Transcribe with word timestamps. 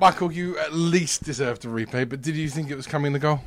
Michael, 0.00 0.30
you 0.30 0.56
at 0.58 0.72
least 0.72 1.24
deserved 1.24 1.64
a 1.64 1.68
replay, 1.68 2.08
but 2.08 2.22
did 2.22 2.36
you 2.36 2.48
think 2.48 2.70
it 2.70 2.76
was 2.76 2.86
coming 2.86 3.12
the 3.12 3.18
goal? 3.18 3.40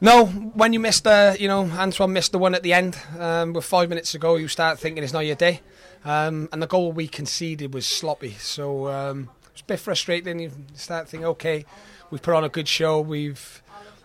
No, 0.00 0.26
when 0.26 0.72
you 0.72 0.80
missed 0.80 1.04
the, 1.04 1.36
you 1.38 1.46
know, 1.46 1.64
Antoine 1.64 2.12
missed 2.12 2.32
the 2.32 2.38
one 2.38 2.54
at 2.54 2.62
the 2.62 2.72
end 2.72 2.96
um, 3.18 3.52
with 3.52 3.66
five 3.66 3.90
minutes 3.90 4.12
to 4.12 4.18
go, 4.18 4.36
you 4.36 4.48
start 4.48 4.78
thinking 4.78 5.04
it's 5.04 5.12
not 5.12 5.26
your 5.26 5.36
day. 5.36 5.60
Um, 6.06 6.48
and 6.52 6.62
the 6.62 6.66
goal 6.66 6.92
we 6.92 7.06
conceded 7.06 7.74
was 7.74 7.86
sloppy, 7.86 8.30
so 8.38 8.88
um, 8.88 9.28
it's 9.52 9.60
a 9.60 9.64
bit 9.64 9.78
frustrating. 9.78 10.38
You 10.38 10.52
start 10.74 11.08
thinking, 11.08 11.26
okay, 11.26 11.66
we've 12.10 12.22
put 12.22 12.34
on 12.34 12.44
a 12.44 12.48
good 12.48 12.68
show, 12.68 13.00
we've 13.00 13.62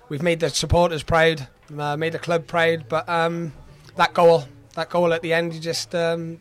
we've 0.10 0.24
made 0.24 0.42
the 0.42 0.50
supporters 0.50 1.04
proud, 1.04 1.48
uh, 1.78 1.96
made 1.96 2.12
the 2.12 2.20
club 2.20 2.46
proud, 2.46 2.90
but 2.90 3.08
um, 3.08 3.54
that 3.96 4.14
goal, 4.14 4.46
that 4.74 4.90
goal 4.90 5.14
at 5.14 5.22
the 5.22 5.32
end, 5.32 5.54
you 5.54 5.62
just 5.62 5.96
um, 5.96 6.40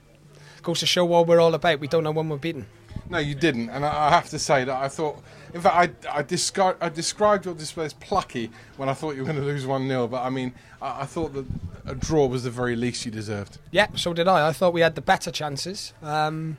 goes 0.63 0.81
to 0.81 0.87
show 0.87 1.05
what 1.05 1.29
we're 1.29 1.41
all 1.41 1.55
about. 1.55 1.79
We 1.79 1.87
don't 1.87 2.03
know 2.03 2.11
when 2.11 2.29
we're 2.29 2.39
beaten. 2.39 2.67
No, 3.09 3.19
you 3.19 3.35
didn't, 3.35 3.71
and 3.71 3.85
I, 3.85 4.09
I 4.09 4.11
have 4.11 4.29
to 4.31 4.39
say 4.39 4.65
that 4.65 4.77
I 4.77 4.89
thought. 4.89 5.23
In 5.55 5.61
fact, 5.61 6.07
I, 6.07 6.19
I, 6.19 6.23
descri- 6.23 6.77
I 6.81 6.89
described 6.89 7.45
your 7.45 7.55
display 7.55 7.85
as 7.85 7.93
plucky 7.93 8.51
when 8.79 8.89
I 8.89 8.95
thought 8.95 9.17
you 9.17 9.21
were 9.21 9.27
going 9.27 9.41
to 9.41 9.45
lose 9.45 9.67
1 9.67 9.87
0, 9.87 10.09
but 10.09 10.23
I 10.23 10.31
mean, 10.31 10.55
I, 10.81 11.03
I, 11.03 11.05
thought 11.05 11.35
that 11.35 11.45
a 11.85 11.95
draw 11.95 12.27
was 12.27 12.45
the 12.45 12.51
very 12.51 12.75
least 12.75 13.05
you 13.05 13.11
deserved. 13.11 13.59
Yeah, 13.71 13.89
so 13.95 14.15
did 14.15 14.29
I. 14.29 14.49
I 14.49 14.53
thought 14.53 14.73
we 14.73 14.81
had 14.81 14.95
the 14.95 15.03
better 15.03 15.31
chances. 15.31 15.93
Um, 16.03 16.57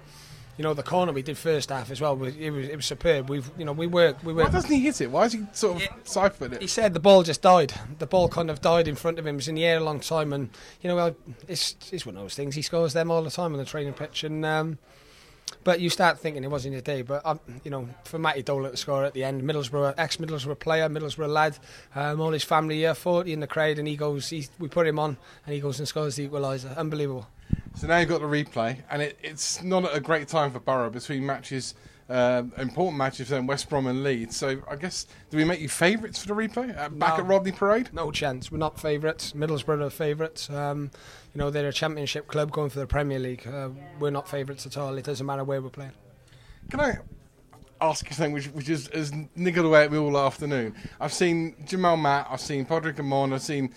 you 0.57 0.63
know, 0.63 0.73
the 0.75 0.83
corner 0.83 1.11
we 1.11 1.23
did 1.23 1.37
first 1.37 1.69
half 1.69 1.89
as 1.89 1.99
well, 1.99 2.13
it 2.23 2.51
was, 2.51 2.67
it 2.67 2.75
was 2.75 2.85
superb. 2.85 3.27
We've, 3.29 3.49
you 3.57 3.65
know, 3.65 3.71
we 3.71 3.87
work. 3.87 4.23
We 4.23 4.33
work. 4.33 4.45
Why 4.45 4.51
doesn't 4.51 4.71
he 4.71 4.81
hit 4.81 5.01
it? 5.01 5.09
Why 5.09 5.25
is 5.25 5.33
he 5.33 5.45
sort 5.51 5.81
of 5.81 5.89
siphoned 6.03 6.53
it? 6.53 6.61
He 6.61 6.67
said 6.67 6.93
the 6.93 6.99
ball 6.99 7.23
just 7.23 7.41
died. 7.41 7.73
The 7.97 8.05
ball 8.05 8.29
kind 8.29 8.51
of 8.51 8.61
died 8.61 8.87
in 8.87 8.95
front 8.95 9.17
of 9.17 9.25
him. 9.25 9.35
It 9.35 9.37
was 9.37 9.47
in 9.47 9.55
the 9.55 9.65
air 9.65 9.77
a 9.77 9.83
long 9.83 9.99
time, 9.99 10.31
and 10.31 10.49
you 10.81 10.89
know, 10.89 11.15
it's, 11.47 11.75
it's 11.91 12.05
one 12.05 12.15
of 12.15 12.21
those 12.21 12.35
things. 12.35 12.53
He 12.53 12.61
scores 12.61 12.93
them 12.93 13.09
all 13.09 13.23
the 13.23 13.31
time 13.31 13.53
on 13.53 13.57
the 13.57 13.65
training 13.65 13.93
pitch, 13.93 14.23
and 14.23 14.45
um, 14.45 14.77
but 15.63 15.79
you 15.79 15.89
start 15.89 16.19
thinking 16.19 16.43
it 16.43 16.51
wasn't 16.51 16.73
your 16.73 16.81
day. 16.81 17.01
But 17.01 17.25
um, 17.25 17.39
you 17.63 17.71
know, 17.71 17.87
for 18.05 18.19
Matty 18.19 18.41
Dolan 18.41 18.71
to 18.71 18.77
score 18.77 19.03
at 19.03 19.13
the 19.13 19.23
end, 19.23 19.41
Middlesbrough 19.43 19.95
ex-Middlesbrough 19.97 20.59
player, 20.59 20.89
Middlesbrough 20.89 21.29
lad, 21.29 21.57
um, 21.95 22.21
all 22.21 22.31
his 22.31 22.43
family 22.43 22.77
here, 22.77 22.93
40 22.93 23.33
in 23.33 23.39
the 23.39 23.47
crowd, 23.47 23.79
and 23.79 23.87
he 23.87 23.95
goes, 23.95 24.29
he, 24.29 24.47
we 24.59 24.67
put 24.67 24.87
him 24.87 24.99
on, 24.99 25.17
and 25.45 25.53
he 25.53 25.61
goes 25.61 25.79
and 25.79 25.87
scores 25.87 26.15
the 26.15 26.27
equaliser. 26.27 26.75
Unbelievable. 26.77 27.27
So 27.75 27.87
now 27.87 27.97
you've 27.97 28.09
got 28.09 28.21
the 28.21 28.27
replay, 28.27 28.77
and 28.89 29.01
it, 29.01 29.17
it's 29.21 29.63
not 29.63 29.95
a 29.95 29.99
great 29.99 30.27
time 30.27 30.51
for 30.51 30.59
Borough 30.59 30.89
between 30.89 31.25
matches. 31.25 31.73
Uh, 32.09 32.43
important 32.57 32.97
matches 32.97 33.29
them, 33.29 33.47
West 33.47 33.69
Brom 33.69 33.87
and 33.87 34.03
Leeds. 34.03 34.35
So 34.35 34.61
I 34.69 34.75
guess 34.75 35.07
do 35.29 35.37
we 35.37 35.45
make 35.45 35.61
you 35.61 35.69
favourites 35.69 36.21
for 36.21 36.27
the 36.27 36.33
replay 36.33 36.77
uh, 36.77 36.89
back 36.89 37.17
no, 37.17 37.23
at 37.23 37.25
Rodney 37.25 37.51
Parade? 37.51 37.89
No 37.93 38.11
chance. 38.11 38.51
We're 38.51 38.57
not 38.57 38.79
favourites. 38.79 39.33
Middlesbrough 39.33 39.81
are 39.81 39.89
favourites. 39.89 40.49
Um, 40.49 40.91
you 41.33 41.39
know 41.39 41.49
they're 41.49 41.67
a 41.67 41.73
Championship 41.73 42.27
club 42.27 42.51
going 42.51 42.69
for 42.69 42.79
the 42.79 42.87
Premier 42.87 43.19
League. 43.19 43.47
Uh, 43.47 43.69
we're 43.99 44.11
not 44.11 44.27
favourites 44.27 44.65
at 44.65 44.77
all. 44.77 44.97
It 44.97 45.05
doesn't 45.05 45.25
matter 45.25 45.43
where 45.43 45.61
we're 45.61 45.69
playing. 45.69 45.93
Can 46.69 46.79
I 46.79 46.97
ask 47.81 48.09
you 48.09 48.15
something 48.15 48.33
which, 48.33 48.47
which 48.47 48.69
is, 48.69 48.87
has 48.93 49.11
niggled 49.35 49.65
away 49.65 49.83
at 49.83 49.91
me 49.91 49.97
all 49.97 50.17
afternoon? 50.17 50.75
I've 50.99 51.13
seen 51.13 51.55
Jamille 51.65 52.01
Matt, 52.01 52.27
I've 52.29 52.41
seen 52.41 52.65
Padraig 52.65 52.95
Amond, 52.95 53.33
I've 53.33 53.41
seen 53.41 53.73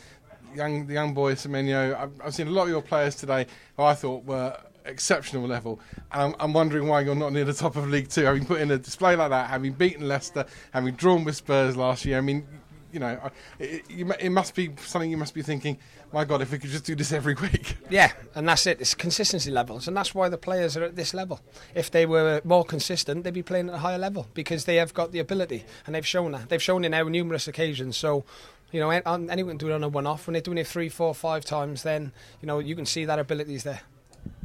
young 0.55 0.87
the 0.87 0.95
young 0.95 1.15
boy 1.15 1.35
Semenyo. 1.35 1.95
I've, 1.95 2.13
I've 2.25 2.35
seen 2.35 2.49
a 2.49 2.51
lot 2.51 2.65
of 2.65 2.69
your 2.71 2.83
players 2.83 3.15
today 3.15 3.47
who 3.77 3.83
I 3.83 3.95
thought 3.95 4.25
were 4.25 4.57
exceptional 4.87 5.47
level. 5.47 5.81
And 6.13 6.23
I'm, 6.23 6.35
I'm, 6.41 6.53
wondering 6.53 6.89
why 6.89 7.01
you're 7.01 7.15
not 7.15 7.33
near 7.33 7.45
the 7.45 7.55
top 7.55 7.77
of 7.77 7.89
League 7.89 8.09
Two, 8.09 8.25
having 8.25 8.45
put 8.45 8.61
in 8.61 8.71
a 8.71 8.79
display 8.79 9.17
like 9.17 9.31
that, 9.31 9.51
having 9.51 9.73
beaten 9.73 10.09
Leicester, 10.09 10.47
having 10.73 10.95
drawn 10.95 11.25
with 11.25 11.37
Spurs 11.37 11.77
last 11.77 12.05
year. 12.05 12.19
I 12.19 12.21
mean, 12.21 12.47
you 12.93 13.01
know, 13.01 13.31
it, 13.59 13.85
it, 13.91 14.31
must 14.31 14.55
be 14.55 14.71
something 14.79 15.11
you 15.11 15.19
must 15.19 15.35
be 15.35 15.43
thinking. 15.43 15.77
My 16.13 16.25
God, 16.25 16.41
if 16.41 16.53
we 16.53 16.59
could 16.59 16.71
just 16.71 16.85
do 16.85 16.95
this 16.95 17.13
every 17.13 17.35
week. 17.43 17.77
Yeah, 17.91 18.13
and 18.35 18.49
that's 18.49 18.67
it. 18.67 18.81
It's 18.81 18.95
consistency 18.95 19.51
levels, 19.51 19.87
and 19.87 19.97
that's 19.97 20.15
why 20.15 20.29
the 20.29 20.39
players 20.39 20.77
are 20.77 20.85
at 20.85 20.97
this 20.97 21.13
level. 21.13 21.41
If 21.75 21.91
they 21.91 22.07
were 22.07 22.41
more 22.45 22.65
consistent, 22.65 23.25
they'd 23.25 23.35
be 23.35 23.43
playing 23.43 23.69
at 23.69 23.75
a 23.75 23.79
higher 23.79 23.99
level 23.99 24.29
because 24.33 24.65
they 24.65 24.77
have 24.77 24.95
got 24.95 25.13
the 25.13 25.19
ability, 25.19 25.65
and 25.85 25.95
they've 25.95 26.07
shown 26.07 26.33
that. 26.33 26.49
They've 26.49 26.63
shown 26.63 26.85
it 26.85 26.91
now 26.91 27.03
numerous 27.03 27.49
occasions. 27.49 27.97
So 27.97 28.25
you 28.73 28.81
know, 28.81 28.91
anyone 28.91 29.59
can 29.59 29.59
do 29.59 29.69
it 29.69 29.75
on 29.75 29.85
a 29.85 29.89
one-off. 29.89 30.27
When 30.27 30.33
they're 30.33 30.43
doing 30.43 30.59
it 30.59 30.67
three, 30.67 30.89
four, 30.89 31.15
five 31.15 31.45
times, 31.45 31.83
then 31.83 32.13
you 32.41 32.47
know 32.47 32.59
you 32.59 32.75
can 32.75 32.87
see 32.87 33.05
that 33.05 33.19
ability 33.19 33.55
is 33.55 33.65
there. 33.65 33.83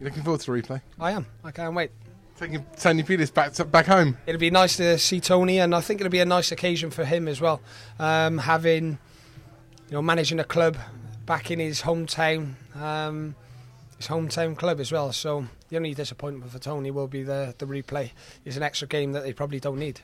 You're 0.01 0.09
looking 0.09 0.23
forward 0.23 0.41
to 0.41 0.51
the 0.51 0.59
replay. 0.59 0.81
I 1.00 1.12
am. 1.12 1.28
I 1.44 1.51
can't 1.51 1.75
wait. 1.75 1.91
Taking 2.35 2.66
Tony 2.75 3.03
Pulis 3.03 3.31
back 3.31 3.53
to, 3.53 3.66
back 3.66 3.85
home. 3.85 4.17
It'll 4.25 4.39
be 4.39 4.50
nice 4.50 4.78
to 4.78 4.97
see 4.97 5.19
Tony, 5.19 5.59
and 5.59 5.75
I 5.75 5.81
think 5.81 6.01
it'll 6.01 6.09
be 6.09 6.22
a 6.22 6.25
nice 6.25 6.51
occasion 6.51 6.89
for 6.89 7.06
him 7.06 7.28
as 7.28 7.39
well. 7.39 7.62
Um, 8.00 8.40
having, 8.40 8.97
you 9.90 9.91
know, 9.91 10.01
managing 10.01 10.40
a 10.40 10.44
club 10.44 10.75
back 11.28 11.51
in 11.51 11.59
his 11.59 11.84
hometown, 11.84 12.53
um, 12.75 13.35
his 13.97 14.07
hometown 14.07 14.57
club 14.57 14.79
as 14.79 14.91
well. 14.91 15.11
So 15.11 15.45
the 15.69 15.78
only 15.78 15.94
disappointment 15.94 16.51
for 16.51 16.57
Tony 16.57 16.90
will 16.90 17.07
be 17.07 17.22
the 17.22 17.53
the 17.59 17.67
replay. 17.67 18.09
It's 18.44 18.57
an 18.57 18.63
extra 18.63 18.88
game 18.88 19.11
that 19.11 19.22
they 19.22 19.34
probably 19.34 19.59
don't 19.59 19.78
need. 19.78 20.01